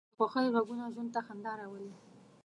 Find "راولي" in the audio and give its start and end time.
1.59-1.91